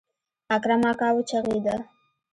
[0.55, 1.75] اکرم اکا وچغېده.